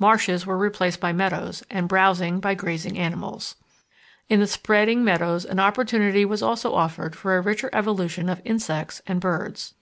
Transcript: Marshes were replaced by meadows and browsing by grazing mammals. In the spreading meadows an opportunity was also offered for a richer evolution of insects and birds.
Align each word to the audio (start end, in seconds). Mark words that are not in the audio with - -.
Marshes 0.00 0.44
were 0.44 0.58
replaced 0.58 0.98
by 0.98 1.12
meadows 1.12 1.62
and 1.70 1.86
browsing 1.86 2.40
by 2.40 2.52
grazing 2.52 2.94
mammals. 2.94 3.54
In 4.28 4.40
the 4.40 4.48
spreading 4.48 5.04
meadows 5.04 5.44
an 5.44 5.60
opportunity 5.60 6.24
was 6.24 6.42
also 6.42 6.74
offered 6.74 7.14
for 7.14 7.36
a 7.36 7.40
richer 7.40 7.70
evolution 7.72 8.28
of 8.28 8.42
insects 8.44 9.02
and 9.06 9.20
birds. 9.20 9.74